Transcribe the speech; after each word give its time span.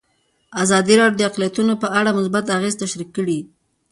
ازادي 0.63 0.93
راډیو 1.01 1.17
د 1.19 1.21
اقلیتونه 1.29 1.73
په 1.83 1.87
اړه 1.99 2.09
مثبت 2.17 2.45
اغېزې 2.57 2.79
تشریح 2.83 3.09
کړي. 3.17 3.39